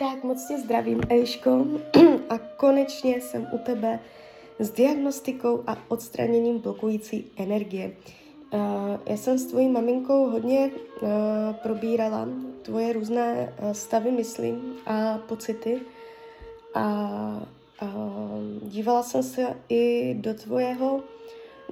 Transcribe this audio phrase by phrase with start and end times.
[0.00, 1.66] Tak moc tě zdravím, Eliško.
[2.30, 3.98] A konečně jsem u tebe
[4.58, 7.92] s diagnostikou a odstraněním blokující energie.
[8.52, 8.60] Uh,
[9.06, 11.08] já jsem s tvojí maminkou hodně uh,
[11.62, 12.28] probírala
[12.62, 14.54] tvoje různé uh, stavy mysli
[14.86, 15.80] a pocity
[16.74, 17.10] a
[18.62, 21.00] dívala jsem se i do tvojeho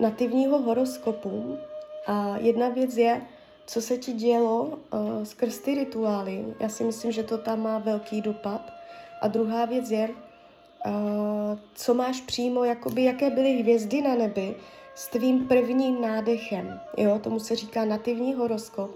[0.01, 1.59] nativního horoskopu
[2.07, 3.23] a jedna věc je,
[3.69, 6.45] co se ti dělo uh, skrz ty rituály.
[6.61, 8.73] Já si myslím, že to tam má velký dopad.
[9.21, 14.55] A druhá věc je, uh, co máš přímo, jakoby, jaké byly hvězdy na nebi
[14.95, 16.81] s tvým prvním nádechem.
[16.97, 18.91] Jo, tomu se říká nativní horoskop.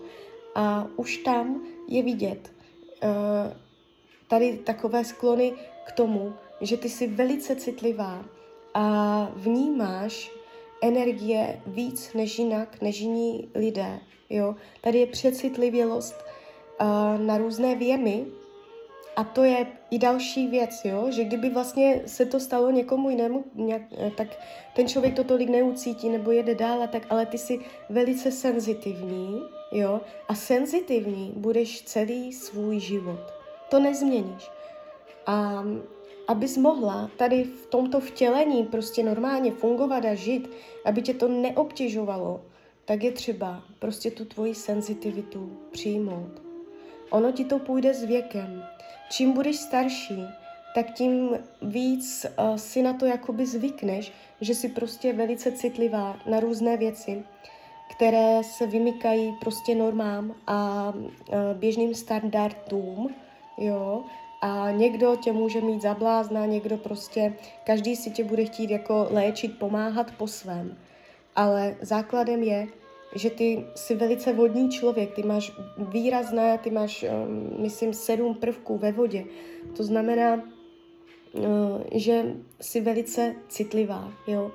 [0.55, 2.52] A už tam je vidět
[3.02, 3.52] uh,
[4.28, 5.52] tady takové sklony
[5.86, 8.25] k tomu, že ty jsi velice citlivá
[8.75, 10.30] a vnímáš
[10.83, 14.00] energie víc než jinak, než jiní lidé.
[14.32, 14.54] Jo?
[14.80, 16.24] Tady je přecitlivělost
[16.80, 18.24] uh, na různé věmy
[19.16, 21.06] a to je i další věc, jo?
[21.10, 24.28] že kdyby vlastně se to stalo někomu jinému, nějak, eh, tak
[24.77, 29.42] ten člověk to tolik neucítí nebo jede dál a tak, ale ty jsi velice senzitivní
[29.72, 30.00] jo?
[30.28, 33.20] a senzitivní budeš celý svůj život.
[33.69, 34.50] To nezměníš.
[35.27, 35.64] A
[36.28, 40.50] abys mohla tady v tomto vtělení prostě normálně fungovat a žít,
[40.84, 42.41] aby tě to neobtěžovalo,
[42.93, 46.43] tak je třeba prostě tu tvoji senzitivitu přijmout.
[47.11, 48.65] Ono ti to půjde s věkem.
[49.11, 50.25] Čím budeš starší,
[50.75, 56.41] tak tím víc uh, si na to jakoby zvykneš, že jsi prostě velice citlivá na
[56.41, 57.25] různé věci,
[57.97, 63.15] které se vymykají prostě normám a uh, běžným standardům,
[63.59, 64.05] jo,
[64.43, 69.07] a někdo tě může mít za blázna, někdo prostě, každý si tě bude chtít jako
[69.11, 70.79] léčit, pomáhat po svém.
[71.37, 72.69] Ale základem je,
[73.14, 78.78] že ty jsi velice vodní člověk, ty máš výrazné, ty máš, um, myslím, sedm prvků
[78.78, 79.24] ve vodě.
[79.77, 80.34] To znamená,
[81.33, 81.44] uh,
[81.94, 82.24] že
[82.60, 84.50] jsi velice citlivá, jo.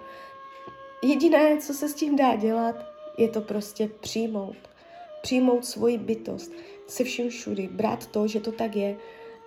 [1.03, 2.75] Jediné, co se s tím dá dělat,
[3.17, 4.56] je to prostě přijmout.
[5.22, 6.51] Přijmout svoji bytost
[6.88, 8.97] se vším všudy, brát to, že to tak je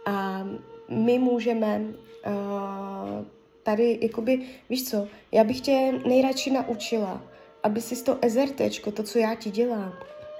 [0.07, 0.47] a
[0.89, 1.81] my můžeme
[2.27, 3.25] uh,
[3.63, 7.23] tady, jakoby, víš co, já bych tě nejradši naučila,
[7.63, 9.93] aby si to ezertečko, to, co já ti dělám,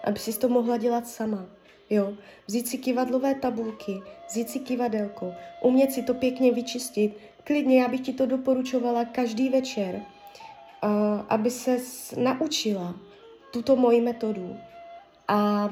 [0.05, 1.47] aby si to mohla dělat sama.
[1.91, 2.13] Jo,
[2.47, 5.33] vzít si kivadlové tabulky, vzít si kivadelko,
[5.63, 7.17] umět si to pěkně vyčistit.
[7.45, 10.03] Klidně, já bych ti to doporučovala každý večer,
[11.29, 11.77] aby se
[12.17, 12.95] naučila
[13.53, 14.57] tuto moji metodu.
[15.29, 15.71] A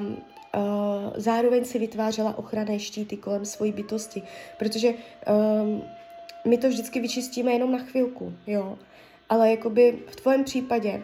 [1.15, 4.23] zároveň si vytvářela ochranné štíty kolem svojí bytosti,
[4.57, 5.83] protože um,
[6.47, 8.77] my to vždycky vyčistíme jenom na chvilku, jo.
[9.29, 11.03] Ale jakoby v tvém případě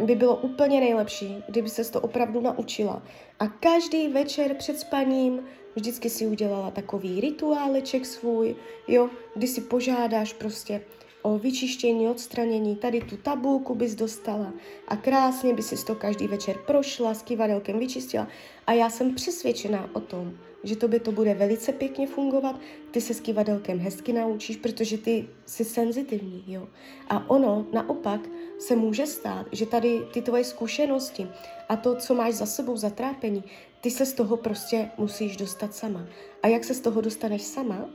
[0.00, 3.02] by bylo úplně nejlepší, kdyby se to opravdu naučila.
[3.38, 5.40] A každý večer před spaním
[5.76, 8.56] vždycky si udělala takový rituáleček svůj,
[8.88, 10.80] jo, kdy si požádáš prostě
[11.22, 14.52] o vyčištění, odstranění, tady tu tabulku bys dostala
[14.88, 18.28] a krásně by si to každý večer prošla, s kivadelkem vyčistila
[18.66, 20.32] a já jsem přesvědčená o tom,
[20.64, 22.60] že to by to bude velice pěkně fungovat,
[22.90, 26.68] ty se s kivadelkem hezky naučíš, protože ty jsi senzitivní, jo.
[27.08, 28.20] A ono naopak
[28.58, 31.26] se může stát, že tady ty tvoje zkušenosti
[31.68, 33.44] a to, co máš za sebou zatrápení,
[33.80, 36.06] ty se z toho prostě musíš dostat sama.
[36.42, 37.88] A jak se z toho dostaneš sama,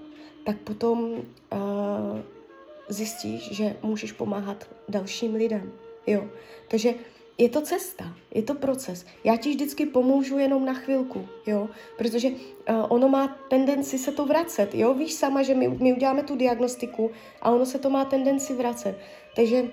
[0.45, 1.19] tak potom uh,
[2.89, 5.71] zjistíš, že můžeš pomáhat dalším lidem.
[6.07, 6.27] Jo.
[6.67, 6.93] Takže
[7.37, 9.05] je to cesta, je to proces.
[9.23, 12.35] Já ti vždycky pomůžu jenom na chvilku, jo, protože uh,
[12.89, 17.11] ono má tendenci se to vracet, jo, víš sama, že my, my uděláme tu diagnostiku
[17.41, 18.97] a ono se to má tendenci vracet.
[19.35, 19.63] Takže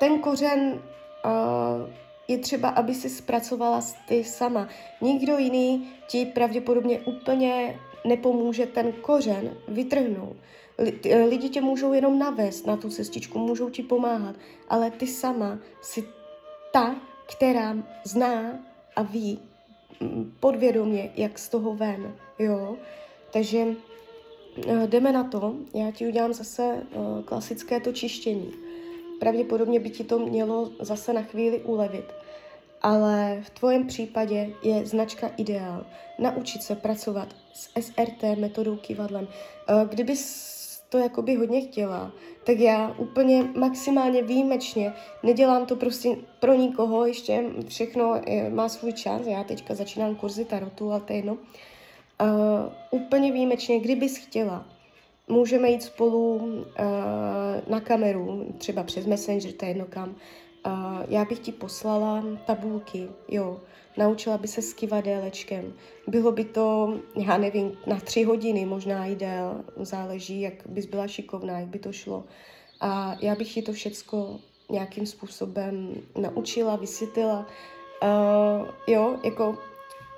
[0.00, 0.82] ten kořen
[1.24, 1.90] uh,
[2.28, 4.68] je třeba, aby si zpracovala ty sama.
[5.00, 10.36] Nikdo jiný ti pravděpodobně úplně nepomůže ten kořen vytrhnout.
[10.78, 14.36] Eh, lidi tě můžou jenom navést na tu cestičku, můžou ti pomáhat,
[14.68, 16.04] ale ty sama si
[16.72, 18.58] ta, která zná
[18.96, 19.38] a ví
[20.00, 22.76] mm, podvědomě, jak z toho ven, jo.
[23.32, 23.66] Takže
[24.68, 28.52] eh, jdeme na to, já ti udělám zase uh, klasické to čištění.
[29.20, 32.04] Pravděpodobně by ti to mělo zase na chvíli ulevit.
[32.82, 35.86] Ale v tvém případě je značka ideál.
[36.18, 39.28] Naučit se pracovat s SRT metodou kivadlem.
[39.88, 40.16] Kdyby
[40.88, 42.12] to jakoby hodně chtěla,
[42.44, 44.92] tak já úplně maximálně výjimečně
[45.22, 50.44] nedělám to prostě pro nikoho, ještě všechno je, má svůj čas, já teďka začínám kurzy
[50.44, 51.36] tarotu, ale to je jedno.
[52.22, 54.66] Uh, úplně výjimečně, kdybys chtěla,
[55.28, 56.64] můžeme jít spolu uh,
[57.68, 60.14] na kameru, třeba přes Messenger, to je jedno kam,
[61.08, 63.60] Já bych ti poslala tabulky, jo,
[63.96, 65.72] naučila by se s kivadélečkem.
[66.06, 71.08] Bylo by to, já nevím, na tři hodiny, možná i dél, záleží, jak bys byla
[71.08, 72.24] šikovná, jak by to šlo.
[72.80, 74.38] A já bych ti to všecko
[74.70, 77.46] nějakým způsobem naučila, vysvětlila.
[78.02, 79.58] Uh, jo, jako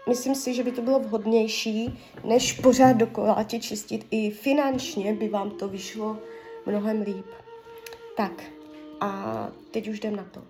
[0.08, 4.06] myslím si, že by to bylo vhodnější, než pořád dokola ti čistit.
[4.10, 6.16] I finančně by vám to vyšlo
[6.66, 7.26] mnohem líp.
[8.16, 8.57] Tak
[9.00, 10.42] a teď už jdem na to.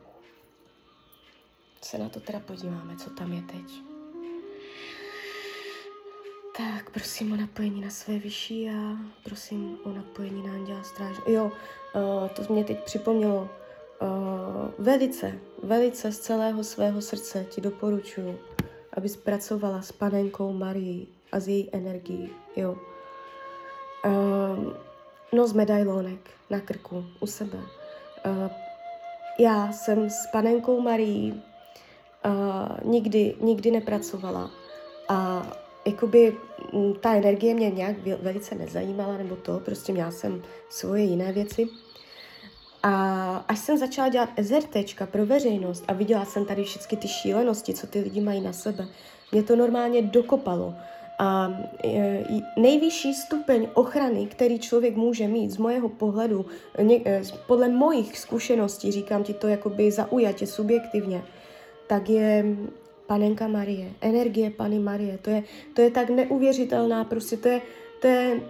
[1.82, 3.82] Se na to teda podíváme, co tam je teď.
[6.56, 11.16] Tak, prosím o napojení na své vyšší já, prosím o napojení na Anděla Stráž.
[11.26, 13.50] Jo, uh, to mě teď připomnělo.
[14.02, 18.40] Uh, velice, velice z celého svého srdce ti doporučuji,
[18.92, 22.76] abys pracovala s panenkou Marii a s její energií, jo.
[24.06, 24.72] Uh,
[25.32, 27.77] no z medailonek na krku, u sebe.
[28.28, 28.50] Uh,
[29.38, 31.42] já jsem s panenkou Marií
[32.26, 34.50] uh, nikdy, nikdy nepracovala
[35.08, 35.46] a
[35.86, 36.36] jakoby
[37.00, 41.68] ta energie mě nějak velice nezajímala, nebo to, prostě měla jsem svoje jiné věci.
[42.82, 47.74] A až jsem začala dělat SRTčka pro veřejnost a viděla jsem tady všechny ty šílenosti,
[47.74, 48.88] co ty lidi mají na sebe,
[49.32, 50.74] mě to normálně dokopalo.
[51.18, 51.50] A
[51.84, 52.24] e,
[52.56, 56.46] nejvyšší stupeň ochrany, který člověk může mít z mojeho pohledu,
[56.78, 61.22] e, podle mojich zkušeností, říkám ti to jakoby zaujatě, subjektivně,
[61.86, 62.44] tak je
[63.06, 65.18] Panenka Marie, energie Pany Marie.
[65.18, 65.42] To je,
[65.74, 67.60] to je tak neuvěřitelná, prostě to je,
[68.00, 68.40] to je,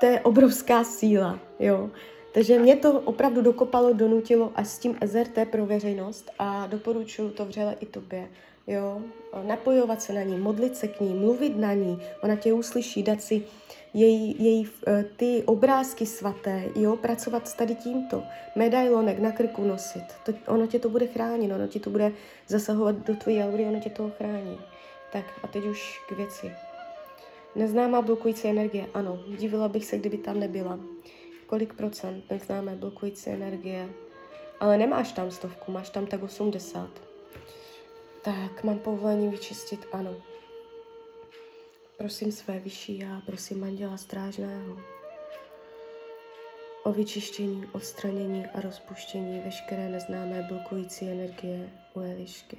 [0.00, 1.90] to je obrovská síla, jo.
[2.32, 7.44] Takže mě to opravdu dokopalo, donutilo až s tím SRT pro veřejnost a doporučuji to
[7.44, 8.28] vřele i tobě
[8.66, 9.02] jo,
[9.42, 13.22] napojovat se na ní, modlit se k ní, mluvit na ní, ona tě uslyší, dát
[13.22, 13.42] si
[13.94, 18.22] její, její eh, ty obrázky svaté, jo, pracovat s tady tímto,
[18.56, 22.12] medailonek na krku nosit, to, ono tě to bude chránit, ono ti to bude
[22.48, 24.58] zasahovat do tvojí aury, ono tě to chrání.
[25.12, 26.52] Tak a teď už k věci.
[27.54, 30.78] Neznámá blokující energie, ano, divila bych se, kdyby tam nebyla.
[31.46, 33.88] Kolik procent neznámé blokující energie?
[34.60, 36.88] Ale nemáš tam stovku, máš tam tak 80.
[38.26, 40.16] Tak, mám povolení vyčistit, ano.
[41.98, 44.76] Prosím své vyšší já, prosím manděla strážného
[46.82, 52.58] o vyčištění, odstranění a rozpuštění veškeré neznámé blokující energie u Elišky.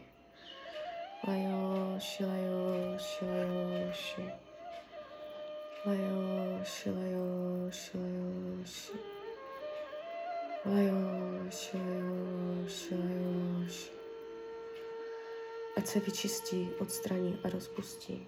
[1.27, 4.31] Lajoši, lajoši, lajoši.
[5.85, 8.93] Lajoši, lajoši, lajoši.
[10.65, 13.96] Lajoši, lajoši, lajoši
[15.77, 18.27] ať se vyčistí, odstraní a rozpustí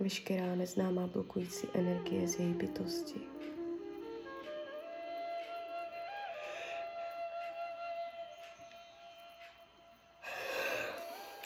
[0.00, 3.20] veškerá neznámá blokující energie z její bytosti.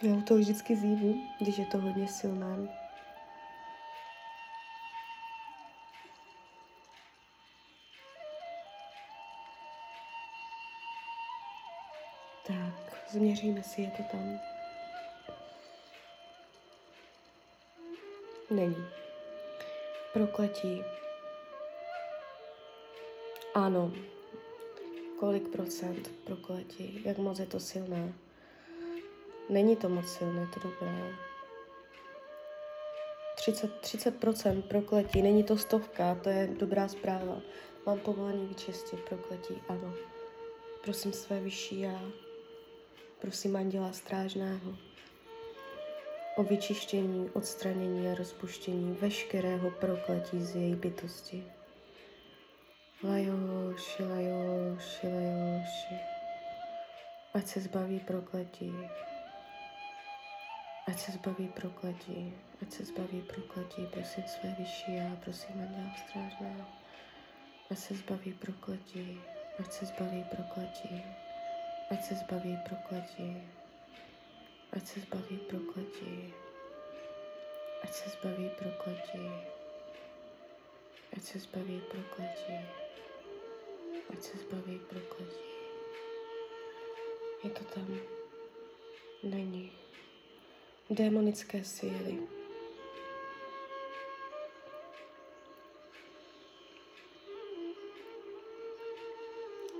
[0.03, 2.69] Já u toho vždycky zívu, když je to hodně silné.
[12.47, 14.57] Tak, změříme si, je to tam.
[18.58, 18.87] Není.
[20.12, 20.82] Prokletí.
[23.55, 23.93] Ano.
[25.20, 27.02] Kolik procent prokletí?
[27.05, 28.12] Jak moc je to silné?
[29.49, 31.14] Není to moc silné, to dobré.
[33.37, 37.40] 30, 30% prokletí, není to stovka, to je dobrá zpráva.
[37.87, 39.94] Mám povolení vyčistit prokletí, ano.
[40.85, 42.00] Prosím své vyšší já,
[43.21, 44.88] prosím anděla strážného,
[46.38, 51.45] o vyčištění, odstranění a rozpuštění veškerého prokletí z její bytosti.
[53.04, 55.95] Lajoši, lajoši, lajoši.
[57.35, 58.73] Ať se zbaví prokletí.
[60.87, 62.35] Ať se zbaví prokletí.
[62.62, 63.87] Ať se zbaví prokletí.
[63.92, 66.64] Prosím své vyšší já, prosím Anděla Strážného.
[67.71, 69.21] Ať se zbaví prokletí.
[69.59, 71.02] Ať se zbaví prokletí.
[71.90, 73.58] Ať se zbaví prokletí
[74.72, 76.34] ať se zbaví prokletí,
[77.82, 79.30] ať se zbaví prokletí,
[81.16, 82.52] ať se zbaví prokletí,
[84.12, 85.48] ať se zbaví prokletí.
[87.44, 88.00] Je to tam?
[89.22, 89.72] Není.
[90.90, 92.18] Démonické síly.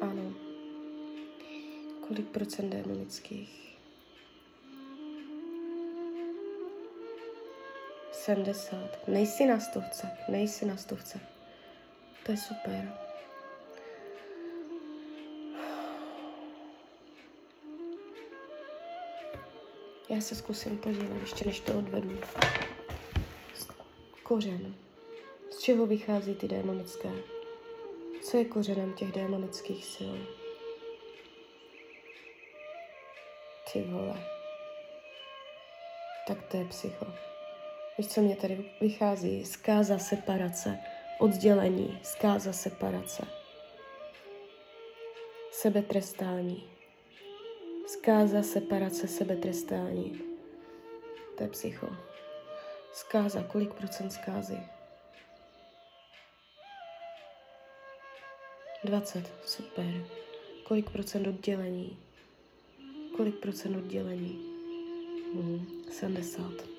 [0.01, 0.35] Ano.
[2.09, 3.68] Kolik procent démonických?
[8.29, 9.09] 70.
[9.09, 11.21] Nejsi na stovce, nejsi na stovce.
[12.27, 12.93] To je super.
[20.09, 22.21] Já se zkusím podívat, ještě než to odvedu.
[24.23, 24.75] Kořen.
[25.51, 27.11] Z čeho vychází ty démonické?
[28.23, 30.15] Co je kořenem těch démonických sil?
[33.73, 34.23] Ty vole.
[36.27, 37.28] Tak to je psycho.
[37.99, 39.45] Víš, co mě tady vychází?
[39.45, 40.79] Zkáza separace,
[41.19, 43.23] oddělení, zkáza separace.
[45.51, 46.65] Sebetrestání.
[47.87, 50.21] Zkáza separace, sebetrestání.
[51.37, 51.89] To je psycho.
[52.93, 54.59] Zkáza, kolik procent zkázy?
[58.85, 60.07] 20, super.
[60.65, 61.99] Kolik procent oddělení?
[63.17, 64.39] Kolik procent oddělení?
[65.35, 66.78] Hmm, 70.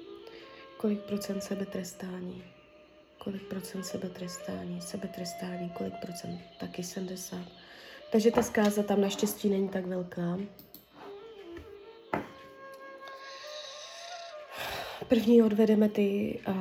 [0.81, 2.43] Kolik procent sebetrestání?
[3.17, 4.81] Kolik procent sebetrestání?
[4.81, 6.41] Sebetrestání, kolik procent?
[6.59, 7.39] Taky 70.
[8.12, 10.39] Takže ta zkáza tam naštěstí není tak velká.
[15.07, 16.53] První odvedeme ty uh,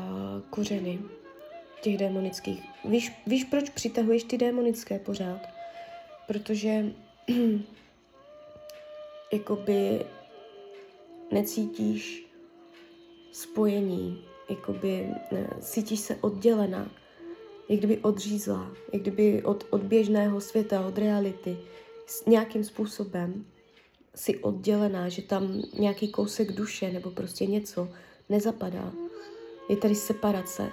[0.50, 0.98] kořeny
[1.80, 2.62] těch démonických.
[2.84, 5.40] Víš, víš, proč přitahuješ ty démonické pořád?
[6.26, 6.84] Protože
[9.32, 10.06] jakoby
[11.32, 12.27] necítíš
[13.32, 16.90] spojení, jakoby ne, cítíš se oddělená,
[17.68, 21.58] jak kdyby odřízla, jak kdyby od, od běžného světa, od reality,
[22.06, 23.46] s nějakým způsobem
[24.14, 27.88] si oddělená, že tam nějaký kousek duše nebo prostě něco
[28.28, 28.92] nezapadá.
[29.68, 30.70] Je tady separace.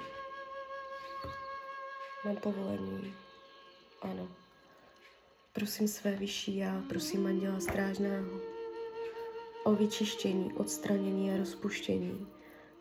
[2.26, 3.14] Mám povolení.
[4.02, 4.28] Ano.
[5.54, 8.40] Prosím své vyšší já, prosím anděla strážného
[9.64, 12.28] o vyčištění, odstranění a rozpuštění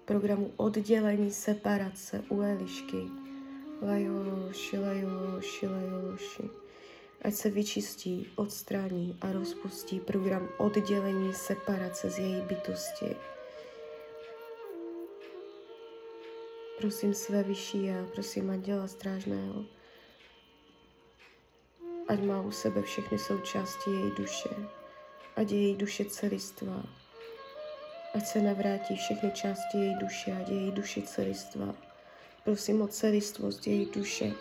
[0.04, 3.10] programu oddělení, separace u Elišky.
[3.82, 6.50] Lajoši, lajoši, lajoši.
[7.22, 13.16] Ať se vyčistí, odstraní a rozpustí program oddělení, separace z její bytosti.
[16.78, 19.64] Prosím své vyšší já, prosím Anděla Strážného,
[22.08, 24.48] ať má u sebe všechny součásti její duše,
[25.36, 26.82] ať je její duše celistvá,
[28.14, 31.74] ať se navrátí všechny části její duše, je její duše celistva.
[32.44, 34.32] Prosím o celistvost její duše,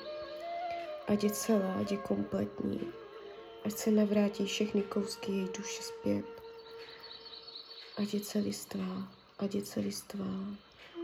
[1.08, 2.80] ať je celá, ať je kompletní,
[3.66, 6.26] ať se navrátí všechny kousky její duše zpět,
[7.98, 9.08] ať je celistvá,
[9.40, 10.34] ať je celistvá,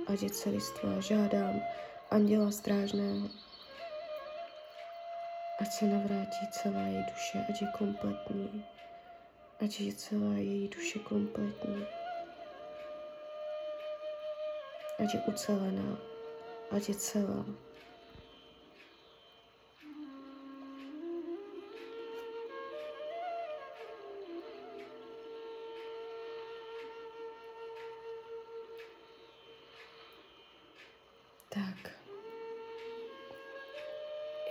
[0.08, 1.00] ať je celistvá.
[1.00, 1.62] Žádám
[2.12, 3.30] anděla strážného,
[5.60, 8.66] ať se navrátí celá její duše, ať je kompletní,
[9.60, 11.86] ať je celá její duše kompletní,
[15.00, 15.98] ať je ucelená,
[16.72, 17.46] ať je celá.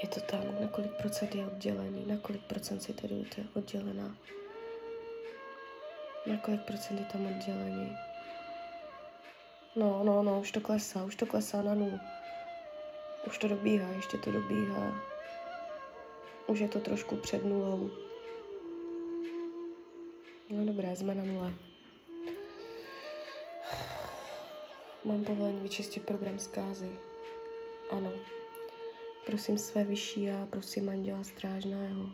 [0.03, 4.17] je to tam, na kolik procent je oddělený, na kolik procent si tedy je oddělená,
[6.27, 8.08] na kolik procent je tam oddělený.
[9.77, 11.99] No, no, no, už to klesá, už to klesá na nulu.
[13.27, 15.01] Už to dobíhá, ještě to dobíhá.
[16.47, 17.91] Už je to trošku před nulou.
[20.51, 21.55] No dobré, jsme na nule.
[25.05, 26.91] Mám povolení vyčistit program zkázy.
[27.91, 28.13] Ano.
[29.27, 32.11] Prosím své vyšší a prosím Anděla Strážného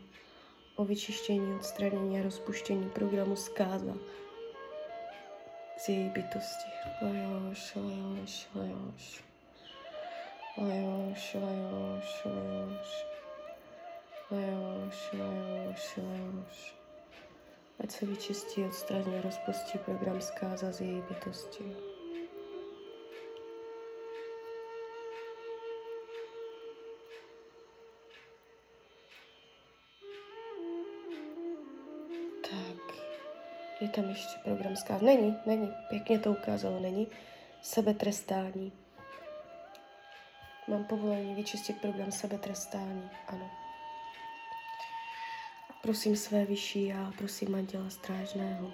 [0.75, 3.97] o vyčištění, odstranění a rozpuštění programu zkáza
[5.89, 6.69] její bytosti.
[7.01, 9.23] Lajoš, lajoš, lajoš.
[10.57, 13.05] Lajoš, lajoš, lajoš.
[14.31, 16.75] Lajoš, lajoš, lajoš.
[17.79, 21.94] Ať se vyčistí, odstraní a rozpustí program zkáza z její bytosti.
[33.95, 35.01] Tam ještě program zkáz.
[35.01, 35.73] Není, není.
[35.89, 37.07] Pěkně to ukázalo, není.
[37.61, 38.71] Sebetrestání.
[40.67, 43.09] Mám povolení vyčistit program sebetrestání.
[43.27, 43.51] Ano.
[45.81, 48.71] Prosím své vyšší já, prosím Anděla Strážného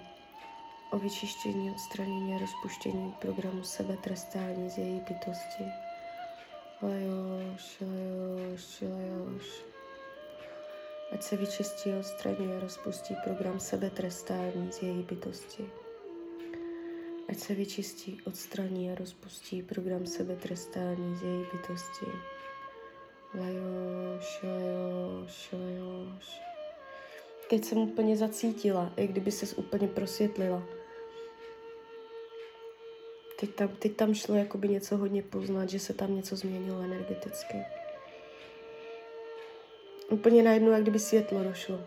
[0.90, 5.64] o vyčištění, odstranění a rozpuštění programu sebetrestání z její bytosti.
[6.82, 9.71] Lajoš, lajoš, lajoš
[11.12, 15.70] ať se vyčistí, odstraní a rozpustí program sebetrestání z její bytosti.
[17.28, 22.06] Ať se vyčistí, odstraní a rozpustí program sebetrestání z její bytosti.
[23.34, 26.40] Lajoš, lajoš, lajoš.
[27.50, 30.62] Teď jsem úplně zacítila, jak kdyby ses úplně prosvětlila.
[33.40, 37.56] Teď tam, teď tam šlo jakoby něco hodně poznat, že se tam něco změnilo energeticky.
[40.12, 41.80] Úplně najednou, jak kdyby světlo došlo.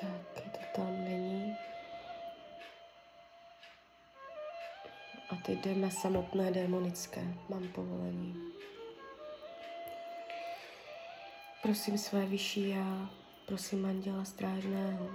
[0.00, 1.56] Tak, to tam není.
[5.30, 7.20] A teď jdeme samotné démonické.
[7.48, 8.34] Mám povolení.
[11.62, 13.10] Prosím své vyšší já,
[13.46, 15.10] prosím anděla strážného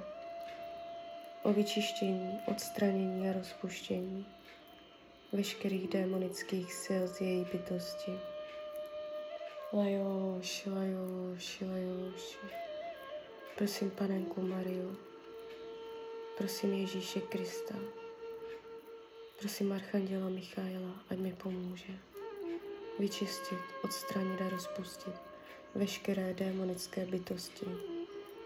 [1.44, 4.26] o vyčištění, odstranění a rozpuštění
[5.32, 8.39] veškerých démonických sil z její bytosti.
[9.74, 12.38] Lajoš, lajoš, lajoš.
[13.58, 14.98] Prosím panenku Mariu,
[16.38, 17.76] prosím Ježíše Krista,
[19.40, 21.94] prosím Archanděla Michaela, ať mi pomůže
[23.00, 25.14] vyčistit, odstranit a rozpustit
[25.76, 27.66] veškeré démonické bytosti,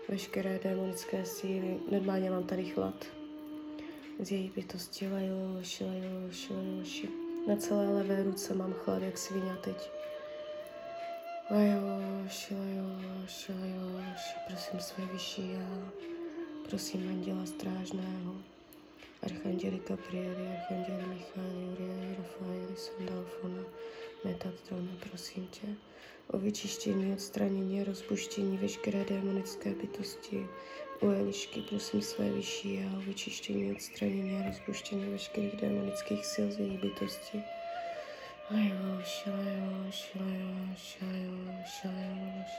[0.09, 1.79] veškeré démonické síly.
[1.91, 3.05] Normálně mám tady chlad.
[4.19, 7.09] Z její bytosti lajoši, lajoši, lajoši.
[7.47, 10.02] Na celé levé ruce mám chlad, jak svině teď.
[11.51, 14.35] Lajoši, lajoši, lajoši.
[14.47, 15.91] Prosím své vyšší já.
[16.69, 18.35] Prosím anděla strážného.
[19.23, 23.63] Archanděli Gabrieli, Archanděli Michaeli, Urieli, Rafaeli, Sandalfona,
[24.23, 25.67] Metatron, prosím tě
[26.27, 30.47] o vyčištění, odstranění a rozpuštění veškeré démonické bytosti.
[31.01, 36.59] U Elišky prosím své vyšší a o vyčištění, odstranění a rozpuštění veškerých démonických sil z
[36.59, 37.43] její bytosti.
[38.51, 42.51] Lajoš, lajoš, lajoš, lajoš, lajoš.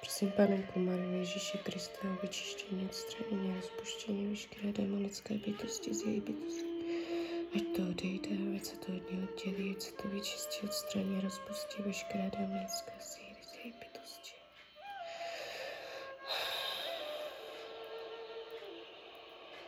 [0.00, 6.20] Prosím Panenku Marii Ježíše Krista o vyčištění, odstranění a rozpuštění veškeré démonické bytosti z její
[6.20, 6.64] bytosti.
[7.56, 11.82] Ať to odejde, ať se to od něj oddělí, ať se to vyčistí, odstraní, rozpustí
[11.82, 14.32] veškeré démonické síly z její bytosti.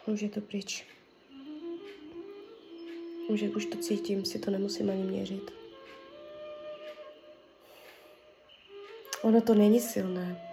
[0.06, 0.97] Už je to pryč.
[3.28, 5.50] Už, už to cítím, si to nemusím ani měřit.
[9.22, 10.44] Ono to není silné.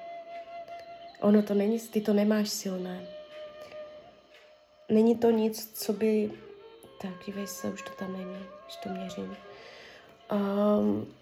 [1.21, 3.07] Ono to není, ty to nemáš silné.
[4.89, 6.31] Není to nic, co by
[7.01, 9.38] tak, dívej se, už to tam není, už to měřím.
[10.31, 11.13] Um,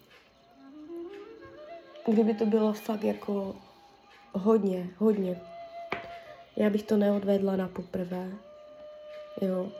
[2.06, 3.56] kdyby to bylo fakt jako
[4.32, 5.40] hodně, hodně,
[6.56, 8.30] já bych to neodvedla na poprvé,
[9.40, 9.72] jo.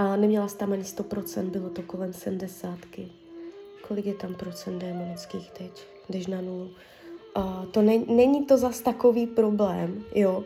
[0.00, 2.78] A neměla jsi tam ani 100%, bylo to kolem 70.
[3.88, 5.86] Kolik je tam procent démonických teď?
[6.08, 6.70] Jdeš na nulu.
[7.36, 10.44] Uh, to ne, není to zas takový problém, jo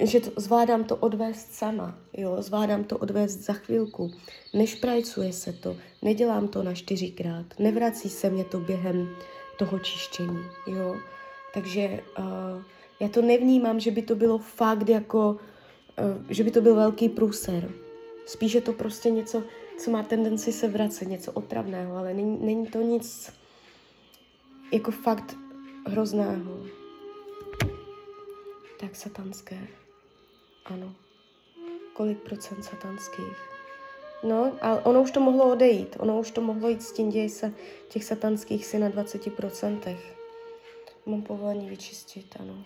[0.00, 4.10] že to, zvládám to odvést sama, jo, zvládám to odvést za chvilku,
[4.54, 9.08] nešprajcuje se to, nedělám to na čtyřikrát, nevrací se mě to během
[9.58, 10.96] toho čištění, jo,
[11.54, 12.62] takže uh,
[13.00, 17.08] já to nevnímám, že by to bylo fakt jako, uh, že by to byl velký
[17.08, 17.70] průser,
[18.28, 19.42] spíš je to prostě něco,
[19.78, 23.32] co má tendenci se vracet, něco otravného, ale není, není to nic
[24.72, 25.36] jako fakt
[25.86, 26.66] hrozného.
[28.80, 29.66] Tak satanské.
[30.64, 30.94] Ano.
[31.92, 33.50] Kolik procent satanských?
[34.22, 35.96] No, a ono už to mohlo odejít.
[35.98, 37.52] Ono už to mohlo jít s tím, děj se
[37.88, 39.96] těch satanských si na 20%.
[41.06, 42.64] Mám povolení vyčistit, ano.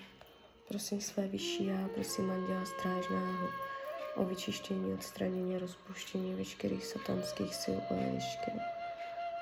[0.68, 3.71] Prosím své vyšší já, prosím anděla strážného
[4.16, 8.50] o vyčištění, odstranění, rozpuštění veškerých satanských sil o Ježíšky.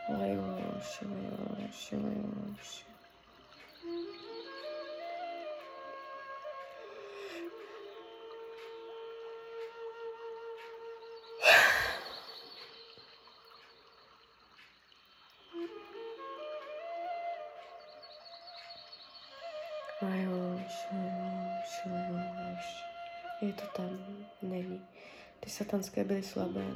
[0.09, 2.85] Lajoš, lajoš, lajoš.
[23.40, 24.87] Je to tam, není.
[25.40, 26.66] Ty satanské byly slabé.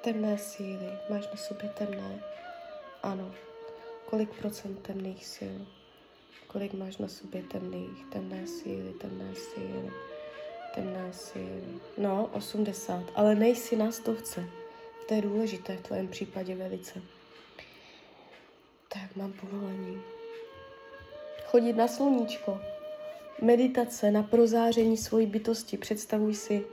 [0.00, 2.22] Temné síly, máš na sobě temné.
[3.02, 3.34] Ano.
[4.06, 5.56] Kolik procent temných sil?
[6.46, 9.90] Kolik máš na sobě temných, temné síly, temné síly,
[10.74, 11.80] temné síly?
[11.98, 14.44] No, 80, ale nejsi na stovce.
[15.08, 17.02] To je důležité v tvém případě velice.
[18.88, 20.02] Tak mám povolení.
[21.46, 22.75] Chodit na sluníčko
[23.42, 25.76] meditace na prozáření svojí bytosti.
[25.76, 26.64] Představuj si,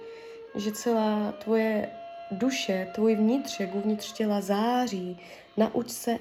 [0.55, 1.89] že celá tvoje
[2.31, 5.19] duše, tvůj vnitřek uvnitř těla září.
[5.57, 6.17] Nauč se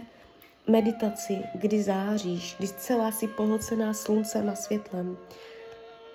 [0.69, 5.17] meditaci, kdy záříš, kdy celá si pohlcená sluncem a světlem.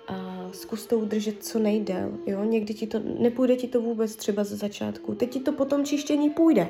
[0.08, 2.12] A zkus to udržet co nejdél.
[2.26, 2.44] Jo?
[2.44, 5.14] Někdy ti to, nepůjde ti to vůbec třeba ze začátku.
[5.14, 6.68] Teď ti to potom čištění půjde.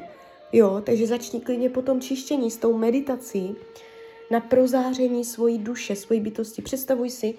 [0.52, 3.56] Jo, takže začni klidně potom čištění s tou meditací
[4.30, 6.62] na prozáření svojí duše, svojí bytosti.
[6.62, 7.34] Představuj si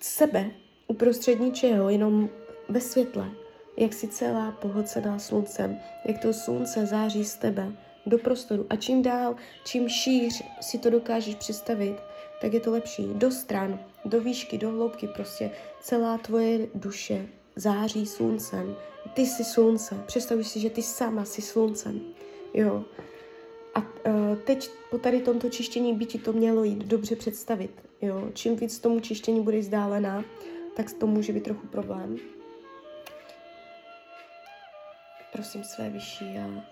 [0.00, 0.50] sebe
[0.86, 2.28] uprostřed ničeho, jenom
[2.68, 3.30] ve světle,
[3.76, 7.72] jak si celá pohlcená sluncem, jak to slunce září z tebe
[8.06, 8.66] do prostoru.
[8.70, 11.96] A čím dál, čím šíř si to dokážeš představit,
[12.40, 13.06] tak je to lepší.
[13.14, 15.50] Do stran, do výšky, do hloubky prostě.
[15.80, 17.26] Celá tvoje duše
[17.56, 18.76] září sluncem.
[19.14, 19.94] Ty jsi slunce.
[20.06, 22.00] Představuj si, že ty sama jsi sluncem.
[22.54, 22.84] Jo.
[23.74, 27.82] A uh, teď po tady tomto čištění by ti to mělo jít dobře představit.
[28.02, 28.30] Jo.
[28.34, 30.24] Čím víc tomu čištění bude vzdálená,
[30.76, 32.16] tak to může být trochu problém.
[35.32, 36.64] Prosím své vyšší a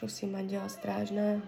[0.00, 1.42] prosím Anděla Strážného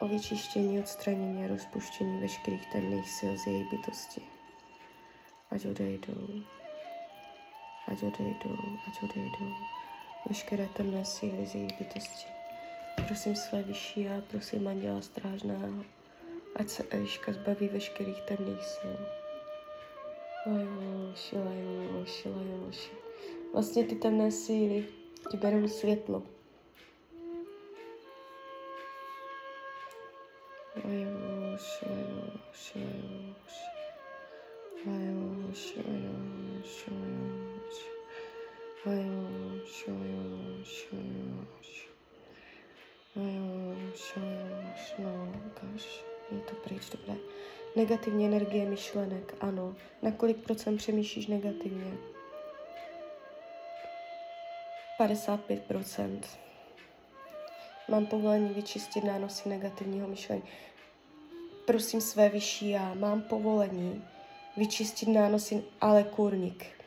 [0.00, 4.20] o vyčištění, odstranění a rozpuštění veškerých temných sil z její bytosti.
[5.50, 6.28] Ať odejdou,
[7.88, 8.56] ať odejdou,
[8.88, 9.54] ať odejdou
[10.28, 12.26] veškeré temné síly z její bytosti.
[13.06, 15.84] Prosím své vyšší a prosím Anděla Strážného,
[16.56, 18.96] ať se Eliška zbaví veškerých temných sil.
[20.46, 22.90] Lajoši, lajoši, lajoši.
[23.52, 24.86] Vlastně ty temné síly
[25.30, 26.22] ti berou světlo.
[30.84, 33.70] Lajoši, lajoši, lajoši.
[34.86, 37.49] Lajoši, lajoši, lajoši.
[38.86, 38.92] No.
[46.30, 47.14] Je to pryč, dobré.
[47.76, 49.74] Negativní energie myšlenek, ano.
[50.02, 51.92] Na kolik procent přemýšlíš negativně?
[54.98, 56.26] 55 procent.
[57.88, 60.42] Mám povolení vyčistit nánosy negativního myšlení.
[61.66, 64.04] Prosím své vyšší já, mám povolení
[64.56, 66.79] vyčistit nánosy, ale kurník.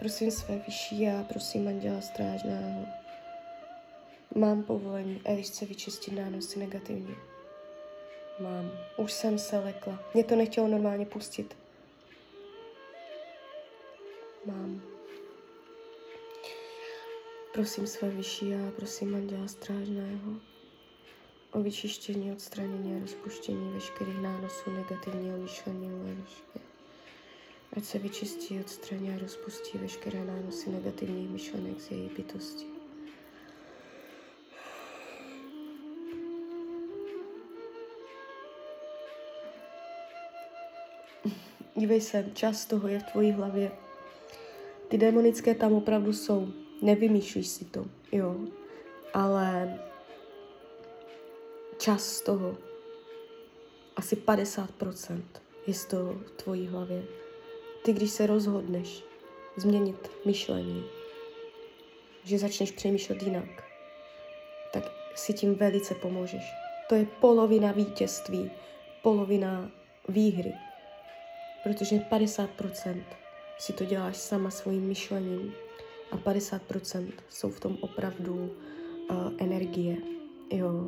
[0.00, 2.86] Prosím své vyšší já, prosím Anděla Strážného.
[4.34, 7.14] Mám povolení Elišce vyčistit nánosy negativně.
[8.40, 8.70] Mám.
[8.96, 9.98] Už jsem se lekla.
[10.14, 11.56] Mě to nechtělo normálně pustit.
[14.46, 14.82] Mám.
[17.52, 20.32] Prosím své vyšší a prosím Anděla Strážného
[21.52, 26.69] o vyčištění, odstranění a rozpuštění veškerých nánosů negativního myšlení Elišky.
[27.76, 32.66] Ať se vyčistí, odstraní a rozpustí veškeré nánosy negativních myšlenek z její bytosti.
[41.76, 43.72] Dívej se, čas toho je v tvojí hlavě.
[44.88, 46.48] Ty demonické tam opravdu jsou.
[46.82, 48.36] Nevymýšlíš si to, jo.
[49.14, 49.78] Ale
[51.78, 52.56] čas z toho,
[53.96, 55.22] asi 50%
[55.66, 57.29] je z toho v tvojí hlavě.
[57.84, 59.02] Ty, když se rozhodneš
[59.56, 60.84] změnit myšlení,
[62.24, 63.64] že začneš přemýšlet jinak,
[64.72, 66.42] tak si tím velice pomůžeš.
[66.88, 68.50] To je polovina vítězství,
[69.02, 69.70] polovina
[70.08, 70.52] výhry
[71.62, 73.02] protože 50%
[73.58, 75.54] si to děláš sama svým myšlením
[76.10, 79.96] a 50% jsou v tom opravdu uh, energie,
[80.50, 80.86] jo,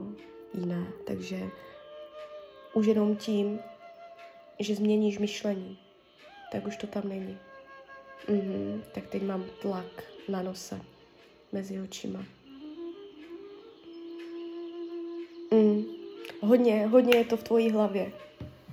[0.55, 0.87] jiné.
[1.07, 1.41] Takže
[2.75, 3.61] už jenom tím,
[4.59, 5.79] že změníš myšlení,
[6.53, 7.39] tak už to tam není.
[8.29, 10.81] Mm-hmm, tak teď mám tlak na nose
[11.53, 12.25] mezi očima.
[15.51, 15.85] Mm,
[16.41, 18.13] hodně, hodně je to v tvojí hlavě.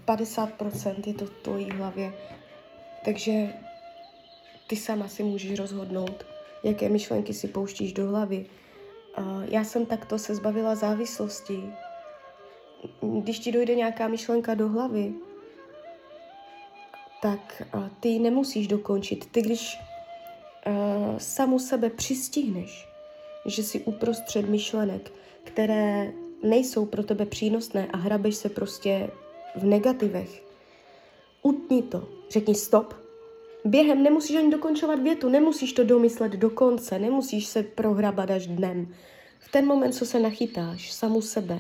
[0.05, 2.13] 50% je to v tvojí hlavě.
[3.05, 3.53] Takže
[4.67, 6.25] ty sama si můžeš rozhodnout,
[6.63, 8.45] jaké myšlenky si pouštíš do hlavy.
[9.49, 11.63] Já jsem takto se zbavila závislosti.
[13.21, 15.13] Když ti dojde nějaká myšlenka do hlavy,
[17.21, 17.61] tak
[17.99, 19.25] ty nemusíš dokončit.
[19.31, 19.77] Ty, když
[21.17, 22.87] samu sebe přistihneš,
[23.45, 25.11] že jsi uprostřed myšlenek,
[25.43, 26.11] které
[26.43, 29.09] nejsou pro tebe přínosné a hrabeš se prostě
[29.55, 30.43] v negativech.
[31.43, 32.93] Utni to, řekni stop.
[33.65, 38.93] Během nemusíš ani dokončovat větu, nemusíš to domyslet do konce, nemusíš se prohrabat až dnem.
[39.39, 41.59] V ten moment, co se nachytáš samu sebe,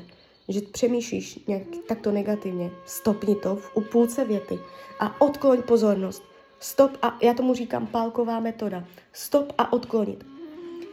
[0.49, 4.59] že přemýšlíš nějak takto negativně, stopni to v půlce věty
[4.99, 6.23] a odkloň pozornost.
[6.59, 8.83] Stop a já tomu říkám pálková metoda.
[9.13, 10.25] Stop a odklonit.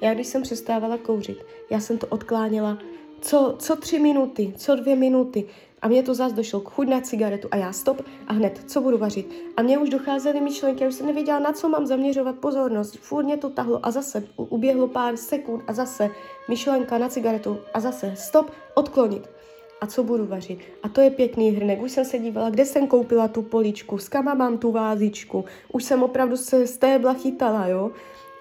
[0.03, 1.39] Já když jsem přestávala kouřit,
[1.71, 2.79] já jsem to odkláněla
[3.21, 5.45] co, co tři minuty, co dvě minuty.
[5.83, 8.81] A mě to zase došlo k chuť na cigaretu a já stop a hned, co
[8.81, 9.35] budu vařit.
[9.57, 12.97] A mě už docházely myšlenky, já už jsem nevěděla, na co mám zaměřovat pozornost.
[12.97, 16.11] Furt mě to tahlo a zase uběhlo pár sekund a zase
[16.49, 19.36] myšlenka na cigaretu a zase stop, odklonit.
[19.81, 20.59] A co budu vařit?
[20.83, 21.83] A to je pěkný hrnek.
[21.83, 25.45] Už jsem se dívala, kde jsem koupila tu poličku, s kama mám tu vázičku.
[25.73, 27.91] Už jsem opravdu se z tébla chytala, jo.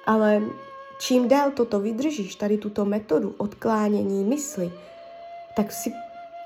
[0.06, 0.42] Ale
[1.00, 4.72] čím dál toto vydržíš, tady tuto metodu odklánění mysli,
[5.56, 5.92] tak si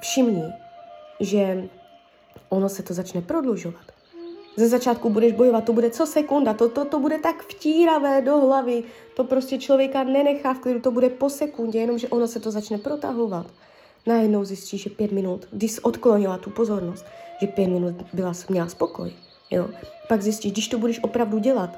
[0.02, 0.54] všimni,
[1.19, 1.69] že
[2.49, 3.84] ono se to začne prodlužovat.
[4.58, 8.38] Ze začátku budeš bojovat, to bude co sekunda, to, to, to bude tak vtíravé do
[8.38, 8.84] hlavy,
[9.15, 12.78] to prostě člověka nenechá v klidu, to bude po sekundě, jenomže ono se to začne
[12.78, 13.45] protahovat.
[14.05, 17.05] Najednou zjistíš, že pět minut, když jsi odklonila tu pozornost,
[17.41, 19.12] že pět minut byla, měla spokoj,
[19.51, 19.69] jo.
[20.07, 21.77] Pak zjistíš, když to budeš opravdu dělat,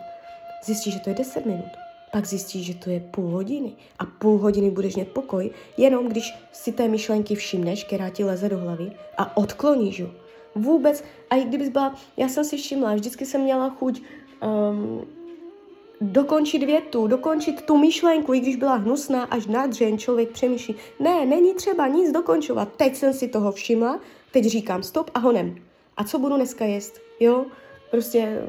[0.65, 1.69] zjistíš, že to je deset minut.
[2.11, 6.33] Pak zjistíš, že to je půl hodiny a půl hodiny budeš mít pokoj, jenom když
[6.51, 10.11] si té myšlenky všimneš, která ti leze do hlavy a odkloníš ju.
[10.55, 14.01] Vůbec, a i kdybys byla, já jsem si všimla, vždycky jsem měla chuť
[14.71, 15.01] um,
[16.01, 21.53] dokončit větu, dokončit tu myšlenku, i když byla hnusná, až nadřen člověk přemýšlí, ne, není
[21.53, 23.99] třeba nic dokončovat, teď jsem si toho všimla,
[24.31, 25.55] teď říkám stop a honem.
[25.97, 27.45] A co budu dneska jíst, jo?
[27.91, 28.41] Prostě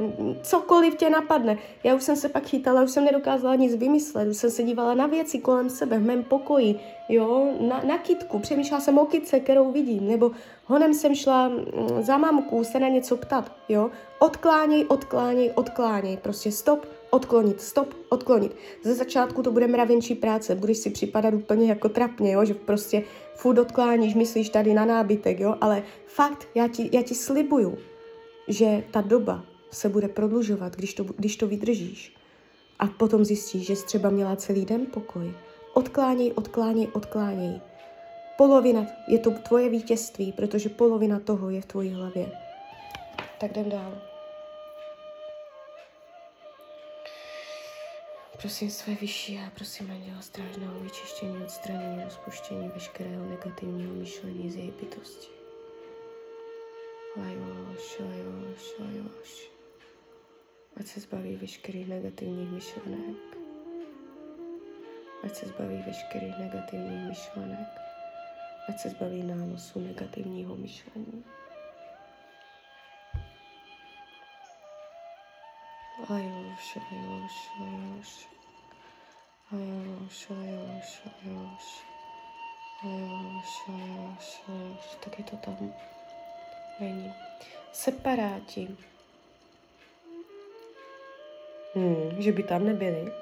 [0.43, 1.59] cokoliv tě napadne.
[1.85, 4.95] Já už jsem se pak chytala, už jsem nedokázala nic vymyslet, už jsem se dívala
[4.95, 9.41] na věci kolem sebe, v mém pokoji, jo, na, na kitku, přemýšlela jsem o kitce,
[9.41, 10.31] kterou vidím, nebo
[10.65, 11.65] honem jsem šla mm,
[12.01, 13.91] za mamku se na něco ptat, jo.
[14.19, 18.57] Odkláněj, odkláněj, odkláněj, prostě stop, odklonit, stop, odklonit.
[18.83, 23.03] Ze začátku to bude mravenčí práce, budeš si připadat úplně jako trapně, jo, že prostě
[23.35, 27.79] furt odkláníš, myslíš tady na nábytek, jo, ale fakt, já ti, já ti slibuju,
[28.49, 32.17] že ta doba se bude prodlužovat, když to, když to vydržíš.
[32.79, 35.33] A potom zjistíš, že jsi třeba měla celý den pokoj.
[35.75, 37.61] Odkláněj, odkláněj, odkláněj.
[38.39, 42.33] Polovina je to tvoje vítězství, protože polovina toho je v tvojí hlavě.
[43.41, 44.12] Tak jdem dál.
[48.43, 54.71] Prosím své vyšší a prosím Anděla strážného vyčištění, odstranění, rozpuštění veškerého negativního myšlení z její
[54.81, 55.29] bytosti.
[57.17, 59.51] Lajoš, lajoš, lajoš.
[60.77, 63.17] Ať se zbaví veškerých negativních myšlenek.
[65.25, 67.69] Ať se zbaví veškerých negativních myšlenek.
[68.69, 71.25] Ať se zbaví nánosu negativního myšlení.
[76.11, 78.11] Lajoš, lajoš, lajoš.
[79.53, 81.67] Lajoš, lajoš, lajoš.
[82.85, 84.85] Lajoš, lajoš, lajoš.
[85.05, 85.73] Tak je to tam
[86.81, 87.13] není.
[87.73, 88.77] Separáti.
[91.75, 93.13] Hmm, že by tam nebyli.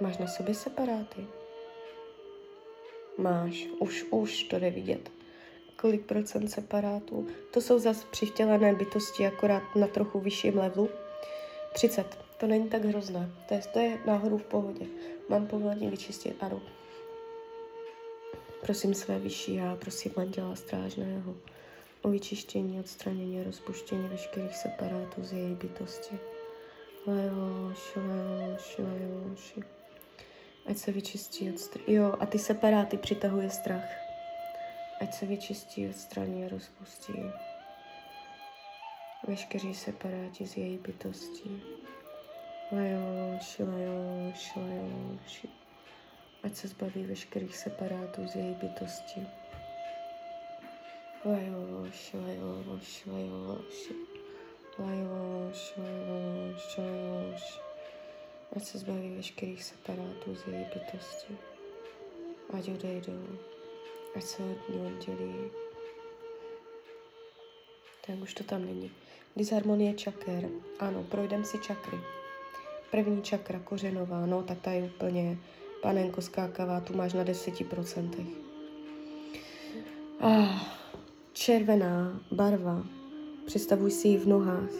[0.00, 1.26] Máš na sobě separáty.
[3.18, 5.10] Máš, už, už to jde vidět.
[5.76, 7.26] Kolik procent separátů?
[7.52, 10.90] To jsou zase přivtělené bytosti, akorát na trochu vyšším levelu.
[11.78, 12.18] 30.
[12.36, 13.30] To není tak hrozné.
[13.48, 14.86] To je, to je náhodou v pohodě.
[15.28, 16.60] Mám povolení vyčistit, ano.
[18.60, 21.36] Prosím své vyšší já, prosím manděla strážného
[22.02, 26.18] o vyčištění, odstranění a rozpuštění veškerých separátů z její bytosti.
[27.06, 29.58] Lejoš, lejoš, lejoš.
[30.66, 31.94] Ať se vyčistí, odstraní.
[31.94, 33.90] Jo, a ty separáty přitahuje strach.
[35.00, 37.12] Ať se vyčistí, odstraní a rozpustí.
[39.28, 41.62] Veškeří separáti z její bytosti.
[42.72, 45.46] Lejoš, lejoš, lejoš.
[46.42, 49.26] Ať se zbaví veškerých separátů z její bytosti.
[51.24, 53.90] Lajoš, lajoš, lajoš,
[54.78, 57.60] lajoš, lajoš, lajoš.
[58.56, 61.38] Ať se zbaví veškerých separátů z její bytosti.
[62.58, 63.38] Ať odejdou,
[64.16, 65.50] ať se od ní oddělí.
[68.06, 68.90] Tak už to tam není.
[69.36, 70.48] Disharmonie čaker.
[70.78, 71.98] Ano, projdem si čakry.
[72.90, 75.38] První čakra kořenová, no tak ta je úplně
[75.82, 78.26] panenko skákavá, tu máš na deseti procentech.
[80.20, 80.62] Ah,
[81.32, 82.86] červená barva.
[83.46, 84.70] Představuj si ji v nohách.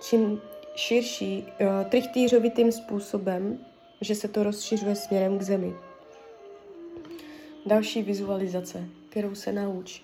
[0.00, 0.40] Čím
[0.76, 3.58] širší, uh, trichtýřovitým způsobem,
[4.00, 5.74] že se to rozšiřuje směrem k zemi.
[7.66, 10.02] Další vizualizace, kterou se nauč,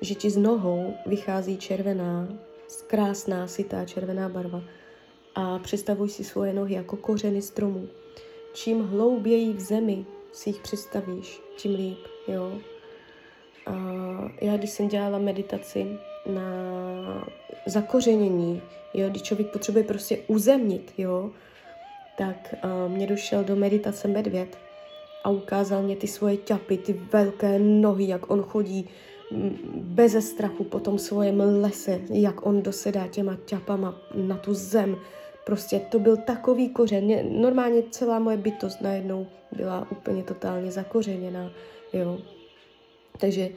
[0.00, 2.28] že ti z nohou vychází červená,
[2.86, 4.62] krásná, sitá červená barva
[5.34, 7.88] a představuj si svoje nohy jako kořeny stromů.
[8.52, 12.58] Čím hlouběji v zemi si jich představíš, tím líp, jo.
[13.66, 13.72] A
[14.40, 15.86] já, když jsem dělala meditaci
[16.26, 16.50] na
[17.66, 18.62] zakořenění,
[18.94, 21.30] jo, když člověk potřebuje prostě uzemnit, jo,
[22.18, 24.58] tak uh, mě došel do meditace medvěd
[25.24, 28.88] a ukázal mě ty svoje ťapy, ty velké nohy, jak on chodí
[29.74, 34.96] beze strachu po tom svém lese, jak on dosedá těma ťapama na tu zem.
[35.46, 37.40] Prostě to byl takový kořen.
[37.40, 41.50] Normálně celá moje bytost najednou byla úplně totálně zakořeněná,
[41.92, 42.18] jo.
[43.20, 43.48] Takže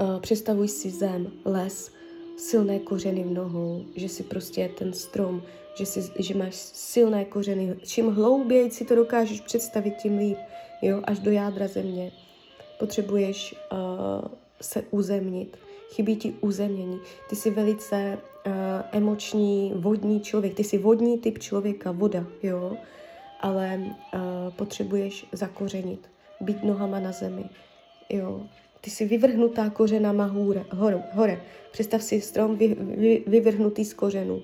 [0.00, 1.92] uh, představuj si zem, les,
[2.36, 5.42] silné kořeny v nohou, že si prostě ten strom,
[5.78, 7.76] že, si, že máš silné kořeny.
[7.84, 10.38] Čím hlouběji si to dokážeš představit, tím líp,
[10.82, 12.12] jo, až do jádra země.
[12.78, 14.28] Potřebuješ uh,
[14.66, 15.56] se uzemnit.
[15.90, 17.00] chybí ti uzemnění.
[17.28, 18.52] Ty jsi velice uh,
[18.92, 22.76] emoční, vodní člověk, ty jsi vodní typ člověka, voda, jo,
[23.40, 24.20] ale uh,
[24.56, 27.44] potřebuješ zakořenit, být nohama na zemi,
[28.10, 28.40] jo.
[28.80, 31.42] Ty jsi vyvrhnutá kořenama hůre, hore, hore.
[31.72, 34.42] Představ si strom vy, vy, vyvrhnutý z kořenů.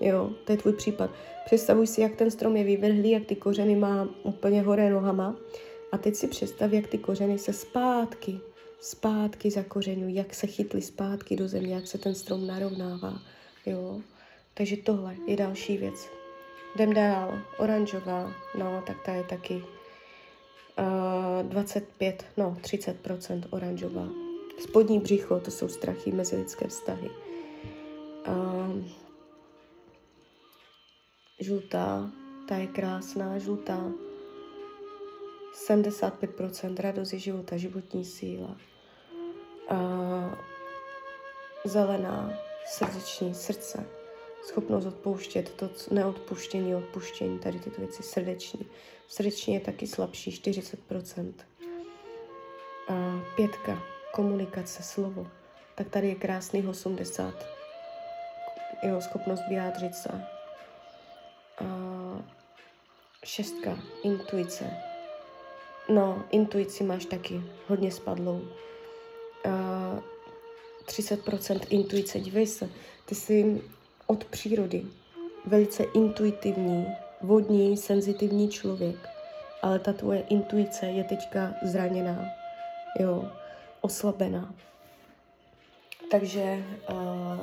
[0.00, 1.10] Jo, to je tvůj případ.
[1.44, 5.36] Představuj si, jak ten strom je vyvrhlý, jak ty kořeny má úplně hore nohama.
[5.92, 8.38] A teď si představ, jak ty kořeny se zpátky,
[8.80, 13.20] zpátky zakořenují, jak se chytly zpátky do země, jak se ten strom narovnává.
[13.66, 14.00] Jo.
[14.54, 16.08] Takže tohle je další věc.
[16.74, 17.38] Jdem dál.
[17.58, 24.08] Oranžová, no, tak ta je taky uh, 25, no, 30% oranžová.
[24.58, 27.10] Spodní břicho, to jsou strachy, mezilidské vztahy.
[28.28, 28.84] Uh,
[31.40, 32.10] žlutá,
[32.48, 33.92] ta je krásná, žlutá.
[35.68, 38.56] 75% radost je života, životní síla.
[39.70, 40.34] Uh,
[41.64, 42.32] zelená,
[42.66, 43.86] srdeční, srdce,
[44.42, 48.66] schopnost odpouštět, to neodpuštění, odpuštění, tady tyto věci srdeční.
[49.08, 51.32] Srdeční je taky slabší, 40%.
[52.88, 55.26] A pětka, komunikace, slovo,
[55.74, 57.46] tak tady je krásný 80.
[58.82, 60.24] Jeho schopnost vyjádřit se.
[61.58, 61.64] A
[63.24, 64.89] šestka, intuice.
[65.90, 68.42] No, intuici máš taky hodně spadlou.
[69.44, 70.02] A
[70.86, 72.68] 30% intuice, dívej se,
[73.06, 73.62] ty jsi
[74.06, 74.86] od přírody
[75.46, 76.86] velice intuitivní,
[77.22, 79.08] vodní, senzitivní člověk,
[79.62, 82.24] ale ta tvoje intuice je teďka zraněná,
[83.00, 83.28] jo,
[83.80, 84.54] oslabená.
[86.10, 87.40] Takže uh,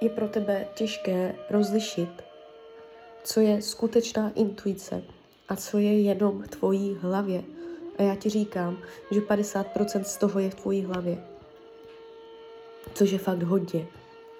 [0.00, 2.22] je pro tebe těžké rozlišit,
[3.24, 5.02] co je skutečná intuice
[5.50, 7.42] a co je jenom v tvojí hlavě.
[7.98, 8.78] A já ti říkám,
[9.10, 11.30] že 50% z toho je v tvojí hlavě
[12.94, 13.86] což je fakt hodně.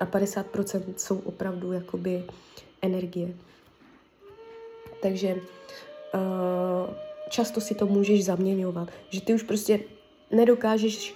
[0.01, 2.25] A 50% jsou opravdu jakoby
[2.83, 3.35] energie.
[5.03, 5.41] Takže uh,
[7.29, 9.81] často si to můžeš zaměňovat, že ty už prostě
[10.31, 11.15] nedokážeš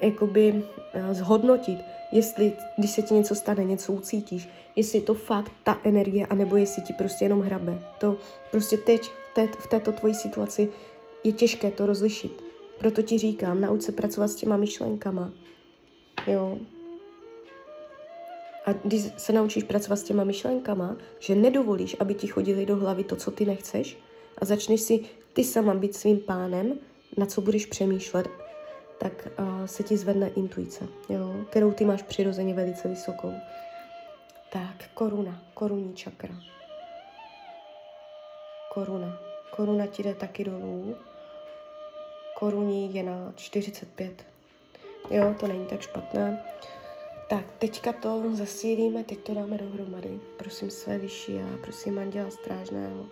[0.00, 1.78] jakoby uh, zhodnotit,
[2.12, 6.56] jestli, když se ti něco stane, něco ucítíš, jestli je to fakt ta energie, anebo
[6.56, 7.82] jestli ti prostě jenom hrabe.
[7.98, 8.16] To
[8.50, 10.68] prostě teď, v, té, v této tvojí situaci
[11.24, 12.44] je těžké to rozlišit.
[12.78, 15.32] Proto ti říkám, nauč se pracovat s těma myšlenkama,
[16.26, 16.58] Jo.
[18.66, 23.04] A když se naučíš pracovat s těma myšlenkama, že nedovolíš, aby ti chodili do hlavy
[23.04, 23.98] to, co ty nechceš,
[24.38, 25.00] a začneš si
[25.32, 26.78] ty sama být svým pánem,
[27.16, 28.28] na co budeš přemýšlet,
[28.98, 33.32] tak uh, se ti zvedne intuice, jo, kterou ty máš přirozeně velice vysokou.
[34.52, 36.34] Tak, koruna, korunní čakra.
[38.74, 39.18] Koruna.
[39.56, 40.96] Koruna ti jde taky dolů.
[42.38, 44.24] Koruní je na 45
[45.10, 46.44] Jo, to není tak špatné.
[47.28, 50.20] Tak, teďka to zasílíme, teď to dáme dohromady.
[50.36, 53.06] Prosím své vyšší a prosím Anděla Strážného,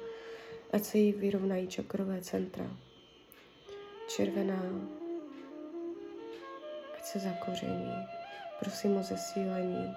[0.72, 2.64] ať se jí vyrovnají čakrové centra.
[4.08, 4.62] Červená,
[7.18, 8.06] se zakoření.
[8.60, 9.94] Prosím o zesílení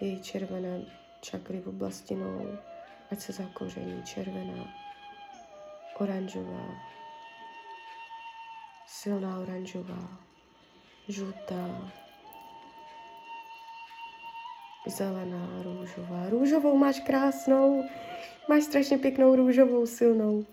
[0.00, 0.80] její červené
[1.20, 2.58] čakry v oblasti nou,
[3.10, 4.02] ať se zakoření.
[4.02, 4.74] Červená,
[5.98, 6.66] oranžová,
[8.86, 10.08] silná oranžová,
[11.08, 11.92] žlutá,
[14.86, 16.28] zelená, růžová.
[16.28, 17.84] Růžovou máš krásnou,
[18.48, 20.46] máš strašně pěknou růžovou, silnou.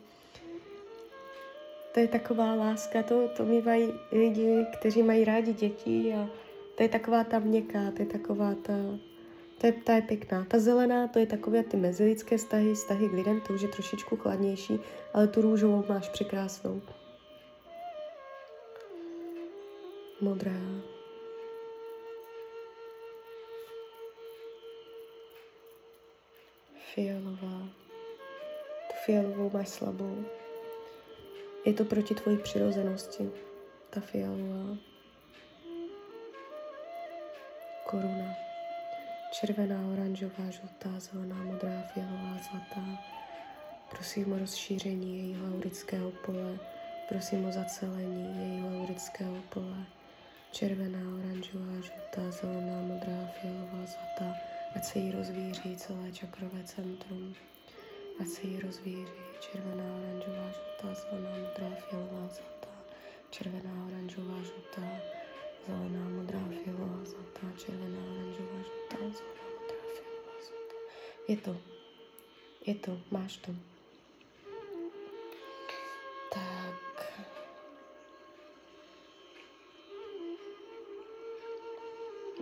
[1.97, 6.29] To je taková láska, to, to mývají lidi, kteří mají rádi děti a
[6.75, 8.73] to je taková ta měkká, to je taková ta,
[9.57, 10.45] to je, ta je pěkná.
[10.45, 14.17] Ta zelená, to je takové ty mezilidské vztahy, vztahy k lidem, to už je trošičku
[14.17, 14.79] chladnější,
[15.13, 16.81] ale tu růžovou máš překrásnou.
[20.21, 20.51] modrá.
[26.93, 27.69] Fialová.
[28.87, 30.25] Tu fialovou máš slabou.
[31.65, 33.29] Je to proti tvojí přirozenosti.
[33.89, 34.77] Ta fialová.
[37.85, 38.33] Koruna.
[39.31, 43.03] Červená, oranžová, žlutá, zelená, modrá, fialová, zlatá.
[43.89, 46.59] Prosím o rozšíření jejího aurického pole.
[47.09, 49.85] Prosím o zacelení jejího aurického pole
[50.51, 54.35] červená, oranžová, žlutá, zelená, modrá, fialová, zlatá,
[54.75, 57.35] ať se jí rozvíří celé čakrové centrum,
[58.21, 62.73] ať se jí rozvíří červená, oranžová, žlutá, zelená, modrá, fialová, zlatá,
[63.29, 64.87] červená, oranžová, žlutá,
[65.67, 70.77] zelená, modrá, fialová, zlatá, červená, oranžová, žlutá, zelená, modrá, fialová, zlatá.
[71.27, 71.57] Je to.
[72.65, 72.91] Je to.
[73.11, 73.51] Máš to.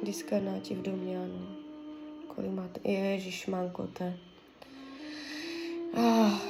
[0.04, 1.48] Diskarnáti v domě, ano.
[2.28, 2.90] Kolik máte?
[2.92, 4.18] Ježíš, mankote.
[5.98, 6.42] Ah,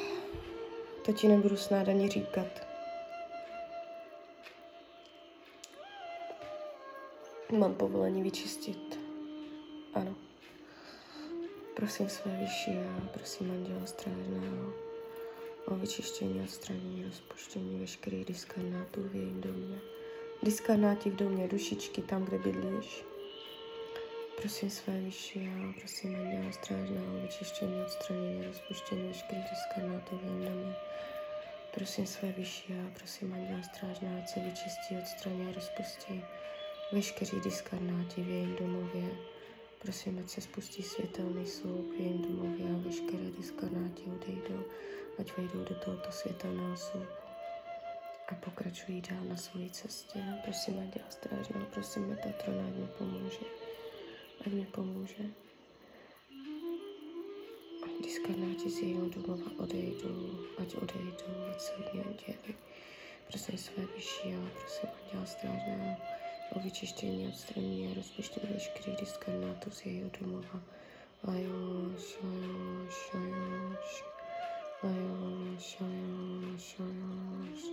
[1.06, 2.68] to ti nebudu snad ani říkat.
[7.58, 9.00] Mám povolení vyčistit.
[9.94, 10.16] Ano.
[11.76, 14.74] Prosím své vyšší a prosím anděla strážného
[15.66, 19.78] o vyčištění, odstranění, rozpuštění veškerých diskarnátů v jejím domě.
[20.44, 23.04] Diskarnáti v domě, dušičky tam, kde bydlíš.
[24.38, 29.14] Prosím své vyšší a prosím anděla strážného vyčištění, odstranění, rozpuštění
[30.18, 30.76] v jejím domě.
[31.74, 36.24] Prosím své vyšší a prosím anděla strážného, ať se vyčistí, odstraní rozpustí
[36.92, 39.10] veškerý diskarnáti v jejím domově.
[39.82, 44.64] Prosím, ať se spustí světelný sloup v jejím domově a veškeré diskarnáti odejdou,
[45.20, 47.26] ať vejdou do tohoto světelného sloupu
[48.28, 50.20] a pokračují dál na své cestě.
[50.44, 53.46] Prosím, ať dělá strážnou, prosím, Metatrona, ať mi pomůže.
[54.54, 55.24] Mi pomůže.
[58.04, 62.56] Diskarnáti z jejího domova odejdou, ať odejdou, ať se od něj oddělí.
[63.28, 65.96] Prosím své vyšší a prosím, ať dělá strážnou
[66.56, 70.62] o vyčištění, odstranění a rozpuštění veškerých diskarnátů z jejího domova.
[71.24, 74.04] Lajoš, lajoš, lajoš,
[74.84, 77.64] lajoš, lajoš, lajoš,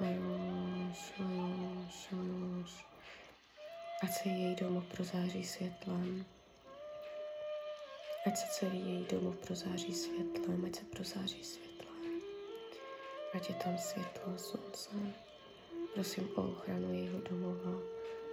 [0.00, 2.95] lajoš, lajoš, lajoš.
[4.02, 6.24] Ať se její domov prozáří světlem.
[8.26, 12.20] Ať se celý její domov prozáří světlem, ať se prozáří světlem.
[13.34, 14.90] Ať je tam světlo slunce.
[15.94, 17.80] Prosím o ochranu jejího domova,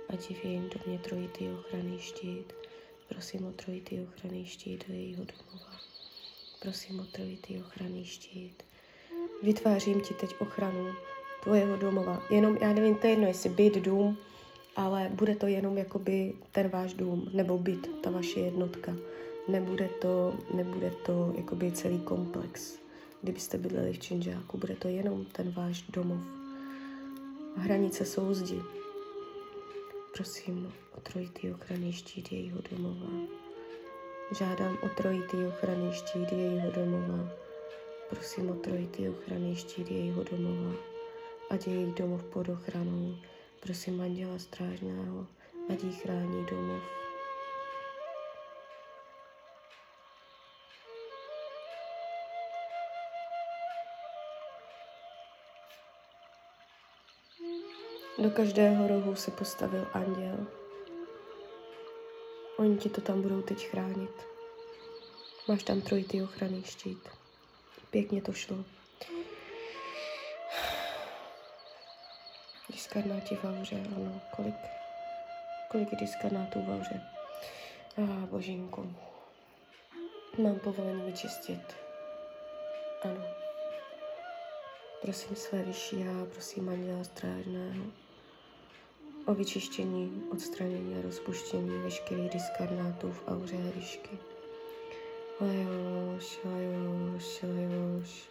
[0.09, 2.53] ať je v jejím domě trojitý ochranný štít.
[3.09, 5.79] Prosím o trojitý ochranný štít do jejího domova.
[6.59, 8.63] Prosím o trojitý ochranný štít.
[9.43, 10.93] Vytvářím ti teď ochranu
[11.43, 12.23] tvojeho domova.
[12.29, 14.17] Jenom, já nevím, to je jedno, jestli byt, dům,
[14.75, 18.95] ale bude to jenom jakoby ten váš dům, nebo byt, ta vaše jednotka.
[19.47, 22.79] Nebude to, nebude to jakoby celý komplex.
[23.21, 26.43] Kdybyste bydleli v Činžáku, bude to jenom ten váš domov
[27.57, 28.61] hranice jsou zdi.
[30.13, 33.07] Prosím o trojitý ochranný štít jejího domova.
[34.37, 37.29] Žádám o trojitý ochranný štít jejího domova.
[38.09, 40.75] Prosím o trojitý ochranný štít jejího domova.
[41.49, 43.15] Ať je jejich domov pod ochranou.
[43.63, 45.27] Prosím anděla strážného,
[45.69, 46.83] ať jí chrání domov.
[58.23, 60.47] Do každého rohu se postavil anděl.
[62.57, 64.27] Oni ti to tam budou teď chránit.
[65.47, 67.09] Máš tam trojitý ochranný štít.
[67.91, 68.65] Pěkně to šlo.
[72.83, 74.21] Diskarnáti v auře, ano.
[74.35, 74.55] Kolik,
[75.71, 77.01] kolik diskarnátů v auře?
[77.97, 78.95] A ah, božínku.
[80.37, 81.75] Mám povolení vyčistit.
[83.03, 83.25] Ano.
[85.01, 87.83] Prosím své vyšší a prosím anděla strážného
[89.25, 94.17] o vyčištění, odstranění a rozpuštění veškerých diskarnátů v auře hryšky.
[95.41, 98.29] Lajoš, lajoš, lajoš,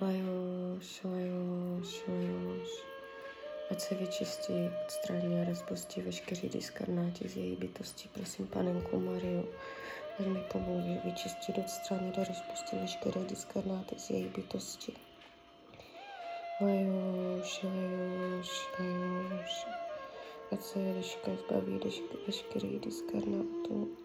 [0.00, 2.93] lajoš, lajoš, lajoš.
[3.70, 8.08] Ať se vyčistí, odstraní a rozpustí veškerý diskarnáti z její bytosti.
[8.14, 9.48] Prosím, panenku Mariu,
[10.20, 14.92] ať mi pomůže vyčistit, odstranit a rozpustit veškeré diskarnáty z její bytosti.
[16.60, 19.66] Lajoš, lajoš, lajoš.
[20.52, 21.80] Ať se Eliška zbaví
[22.26, 23.96] veškerých diskarnátů.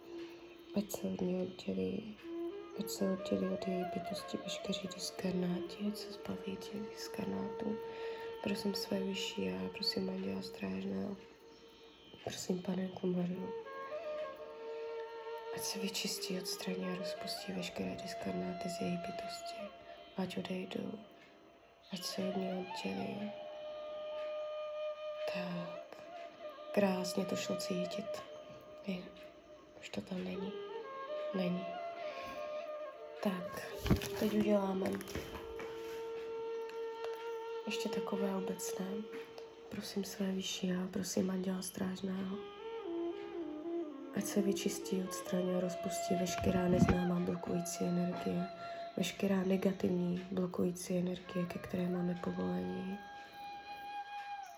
[0.75, 2.17] Ať se od ní oddělí.
[2.79, 5.87] Ať se oddělí od její bytosti veškerý diskarnáti.
[5.87, 7.77] Ať se zbaví těch diskarnátů.
[8.43, 11.17] Prosím své vyšší a prosím Anděla Strážného.
[12.23, 13.53] Prosím Panenku Mariu.
[15.55, 19.61] Ať se vyčistí, odstraní a rozpustí veškeré diskarnáty z její bytosti.
[20.17, 20.99] Ať odejdou
[21.93, 23.31] ať se od něj oddělí.
[25.33, 25.97] Tak,
[26.71, 28.23] krásně to šlo cítit.
[28.87, 28.97] Je,
[29.79, 30.51] už to tam není.
[31.33, 31.65] Není.
[33.23, 33.73] Tak,
[34.19, 34.89] teď uděláme
[37.69, 38.85] ještě takové obecné.
[39.69, 42.37] Prosím své vyšší a prosím anděla strážného.
[44.15, 48.47] Ať se vyčistí, odstraní a rozpustí veškerá neznámá blokující energie
[48.97, 52.97] veškerá negativní blokující energie, ke které máme povolení.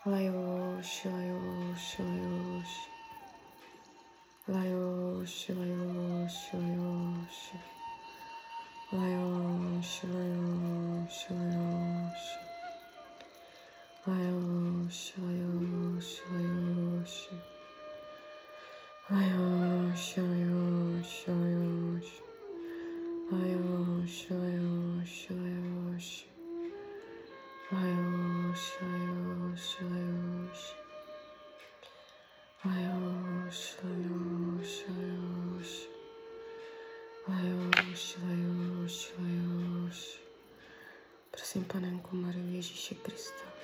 [0.06, 2.90] Lajoš, lajoš, lajoš.
[4.48, 7.54] Lajoš, lajoš, lajoš.
[8.92, 11.30] Lajoš, lajoš, lajoš.
[11.30, 12.51] Lajoš,
[14.02, 17.30] Hayosh, hayosh, hayosh.
[19.08, 22.10] Hayosh, hayosh, hayosh.
[23.30, 26.12] Hayosh, hayosh, hayosh.
[27.70, 30.66] Hayosh, hayosh, hayosh.
[32.64, 35.76] Hayosh, hayosh, hayosh.
[37.28, 40.04] Hayosh, hayosh, hayosh.
[41.30, 43.61] Prosím, panenku Mariu Ježíše Krista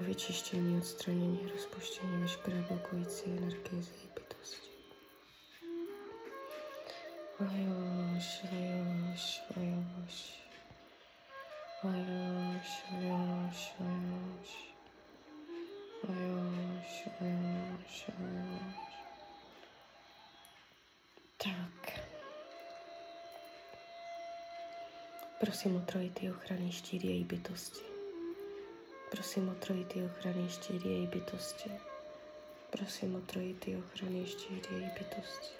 [0.00, 4.68] o vyčištění, odstranění, rozpuštění veškeré blokující energie z její bytosti.
[21.36, 22.00] Tak.
[25.40, 27.93] Prosím o trojitý ochranný štít její bytosti.
[29.14, 31.70] Prosím o trojitý ochranný štít její bytosti.
[32.70, 35.54] Prosím o trojitý ochranný štít její bytosti.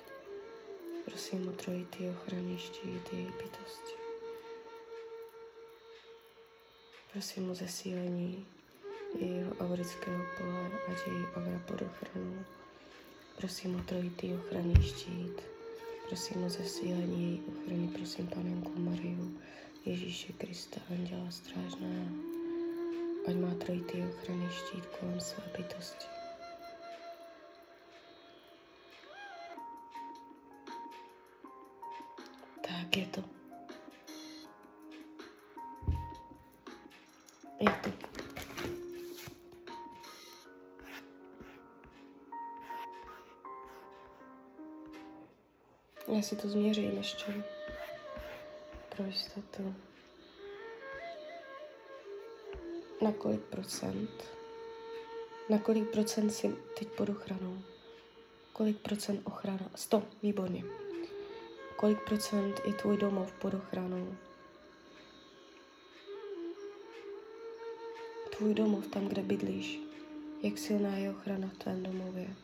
[1.05, 3.95] Prosím o trojitý ochranný štít její bytosti.
[7.13, 8.47] Prosím o zesílení
[9.21, 12.45] jejího aurického pole, ať její aura pod ochranou.
[13.37, 15.43] Prosím o trojitý ochranný štít.
[16.09, 17.89] Prosím o zesílení její ochrany.
[17.89, 19.41] Prosím Panenku Mariu,
[19.85, 22.24] Ježíše Krista, Anděla Strážná,
[23.29, 26.07] ať má trojitý ochranný štít kolem své bytosti.
[32.61, 33.25] Tak je to.
[37.61, 37.91] Je to.
[46.15, 47.45] Já si to změřím ještě
[48.97, 49.75] pro jistotu.
[53.05, 54.25] Na kolik procent?
[55.49, 57.59] Na kolik procent si teď pod ochranou?
[58.53, 59.71] Kolik procent ochrana?
[59.75, 60.65] 100, výborně.
[61.77, 64.17] Kolik procent je tvůj domov pod ochranou?
[68.37, 69.81] Tvůj domov, tam, kde bydlíš.
[70.43, 72.37] Jak silná je ochrana v tvém domově?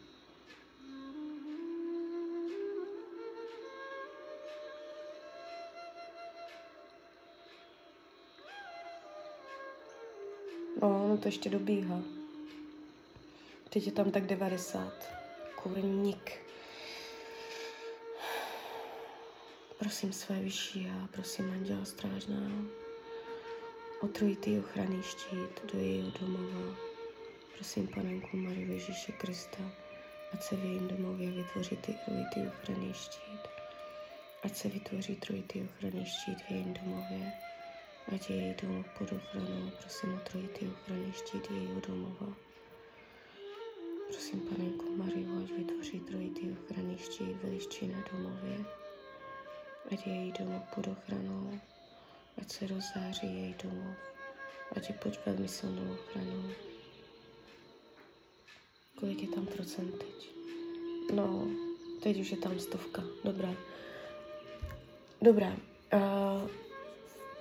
[11.20, 12.02] To ještě dobíhá.
[13.68, 14.92] Teď je tam tak 90.
[15.54, 16.32] Kurník.
[19.78, 22.50] Prosím své vyšší a prosím Anděla Strážná
[24.00, 26.76] o trojitý ochranný štít do jejího domova.
[27.54, 29.72] Prosím Panenku Marii Ježíše Krista,
[30.32, 33.40] ať se v jejím domově vytvoří ty trojitý ochranný štít.
[34.42, 37.32] Ať se vytvoří trojitý ochranný štít v jejím domově
[38.14, 39.70] ať je její domov pod ochranou.
[39.80, 42.36] Prosím o trojitý ochranný štít jejího domova.
[44.08, 48.64] Prosím panenku Mariu, ať vytvoří trojitý ochranný štít veličí na domově.
[49.92, 51.60] Ať je její domov pod ochranou.
[52.38, 53.96] Ať se rozzáří její domov.
[54.76, 56.50] Ať je pod velmi silnou ochranou.
[59.00, 60.30] Kolik je tam procent teď?
[61.14, 61.48] No,
[62.02, 63.02] teď už je tam stovka.
[63.24, 63.54] Dobrá.
[65.22, 65.56] Dobrá.
[65.92, 66.50] Uh,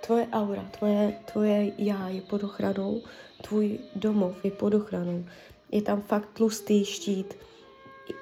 [0.09, 3.01] tvoje aura, tvoje, tvoje já je pod ochranou,
[3.41, 5.25] tvůj domov je pod ochranou.
[5.71, 7.37] Je tam fakt tlustý štít,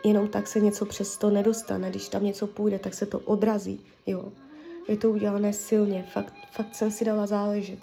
[0.05, 1.89] jenom tak se něco přes to nedostane.
[1.89, 3.85] Když tam něco půjde, tak se to odrazí.
[4.05, 4.31] Jo.
[4.88, 7.79] Je to udělané silně, fakt, fakt jsem si dala záležet.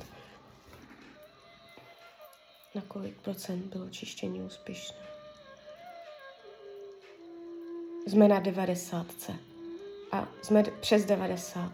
[2.75, 4.97] Na kolik procent bylo čištění úspěšné?
[8.07, 9.07] Jsme na 90.
[10.13, 11.73] A jsme přes 90.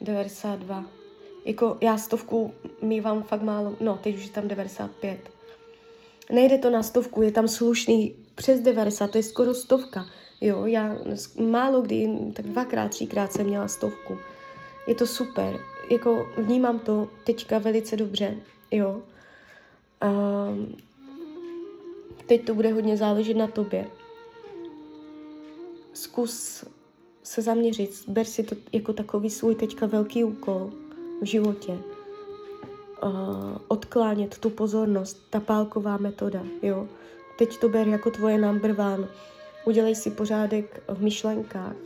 [0.00, 1.05] 92.
[1.46, 5.18] Jako já stovku mývám fakt málo, no teď už je tam 95.
[6.32, 10.06] Nejde to na stovku, je tam slušný přes 90, to je skoro stovka.
[10.40, 10.96] Jo, já
[11.40, 14.18] málo kdy, tak dvakrát, třikrát jsem měla stovku.
[14.88, 18.36] Je to super, jako vnímám to teďka velice dobře,
[18.70, 19.02] jo.
[20.00, 20.10] A
[22.26, 23.86] teď to bude hodně záležet na tobě.
[25.92, 26.64] Zkus
[27.22, 30.72] se zaměřit, ber si to jako takový svůj teďka velký úkol
[31.22, 31.72] v životě.
[31.72, 33.10] Uh,
[33.68, 36.88] odklánět tu pozornost, ta pálková metoda, jo.
[37.38, 39.08] Teď to ber jako tvoje number one.
[39.64, 41.76] Udělej si pořádek v myšlenkách.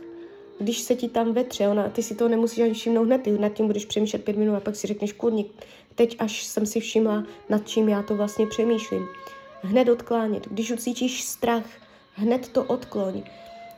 [0.59, 3.49] Když se ti tam vetře, ona, ty si to nemusíš ani všimnout hned, ty nad
[3.49, 5.65] tím budeš přemýšlet pět minut a pak si řekneš, kurník,
[5.95, 9.07] teď až jsem si všimla, nad čím já to vlastně přemýšlím.
[9.61, 10.47] Hned odklánět.
[10.47, 11.65] Když ucítíš strach,
[12.13, 13.23] hned to odkloň.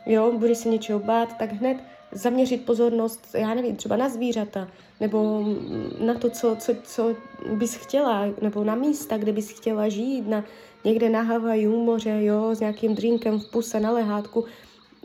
[0.06, 1.76] Jo, budeš se něčeho bát, tak hned
[2.14, 4.68] zaměřit pozornost, já nevím, třeba na zvířata,
[5.00, 5.44] nebo
[6.00, 7.16] na to, co, co, co
[7.52, 10.44] bys chtěla, nebo na místa, kde bys chtěla žít, na,
[10.84, 14.44] někde na Havaju, moře, jo, s nějakým drinkem v puse na lehátku.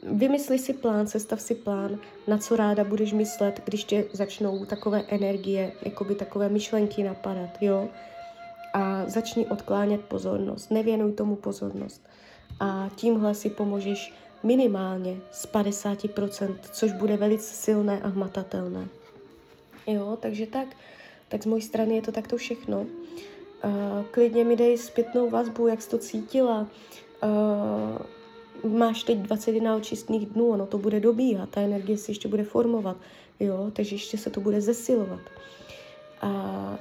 [0.03, 5.03] Vymysli si plán, sestav si plán, na co ráda budeš myslet, když tě začnou takové
[5.07, 7.89] energie, jakoby takové myšlenky napadat, jo.
[8.73, 12.01] A začni odklánět pozornost, nevěnuj tomu pozornost.
[12.59, 18.87] A tímhle si pomůžeš minimálně z 50%, což bude velice silné a hmatatelné.
[19.87, 20.67] Jo, takže tak
[21.29, 22.81] Tak z mojí strany je to takto všechno.
[22.81, 26.67] Uh, klidně mi dej zpětnou vazbu, jak jsi to cítila.
[27.23, 32.43] Uh, máš teď 21 očistných dnů, ono to bude dobíhat, ta energie se ještě bude
[32.43, 32.97] formovat,
[33.39, 35.19] jo, takže ještě se to bude zesilovat.
[36.21, 36.31] A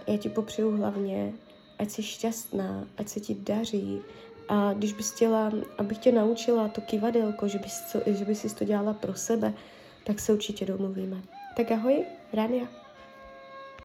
[0.06, 1.32] já ti popřeju hlavně,
[1.78, 4.00] ať jsi šťastná, ať se ti daří.
[4.48, 8.64] A když bys chtěla, abych tě naučila to kivadelko, že bys, že bys si to
[8.64, 9.54] dělala pro sebe,
[10.04, 11.16] tak se určitě domluvíme.
[11.56, 12.87] Tak ahoj, Rania.